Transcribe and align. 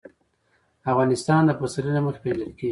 افغانستان 0.91 1.41
د 1.45 1.51
پسرلی 1.59 1.91
له 1.95 2.01
مخې 2.05 2.19
پېژندل 2.23 2.51
کېږي. 2.59 2.69